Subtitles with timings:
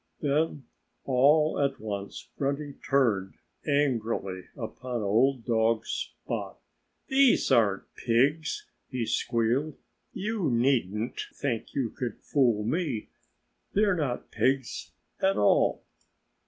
[0.19, 0.63] Then
[1.05, 3.35] all at once Grunty turned
[3.67, 6.57] angrily upon old dog Spot.
[7.07, 9.77] "These aren't pigs!" he squealed.
[10.11, 13.09] "You needn't think you can fool me.
[13.73, 14.91] They're not pigs
[15.21, 15.83] at all."